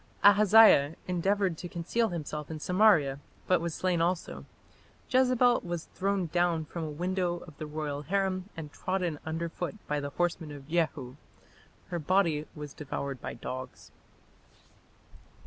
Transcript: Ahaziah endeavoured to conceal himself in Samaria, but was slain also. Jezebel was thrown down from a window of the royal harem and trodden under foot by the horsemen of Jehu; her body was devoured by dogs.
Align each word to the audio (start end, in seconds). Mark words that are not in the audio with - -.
Ahaziah 0.23 0.95
endeavoured 1.07 1.59
to 1.59 1.69
conceal 1.69 2.09
himself 2.09 2.49
in 2.49 2.59
Samaria, 2.59 3.19
but 3.45 3.61
was 3.61 3.75
slain 3.75 4.01
also. 4.01 4.45
Jezebel 5.11 5.61
was 5.63 5.89
thrown 5.93 6.25
down 6.25 6.65
from 6.65 6.83
a 6.83 6.89
window 6.89 7.37
of 7.47 7.55
the 7.59 7.67
royal 7.67 8.01
harem 8.01 8.49
and 8.57 8.71
trodden 8.73 9.19
under 9.27 9.47
foot 9.47 9.75
by 9.85 9.99
the 9.99 10.09
horsemen 10.09 10.51
of 10.53 10.67
Jehu; 10.67 11.17
her 11.89 11.99
body 11.99 12.47
was 12.55 12.73
devoured 12.73 13.21
by 13.21 13.35
dogs. 13.35 13.91